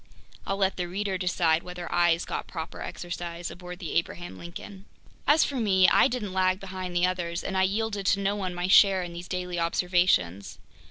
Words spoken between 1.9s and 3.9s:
eyes got proper exercise aboard